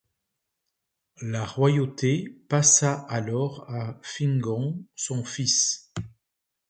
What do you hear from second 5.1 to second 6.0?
fils.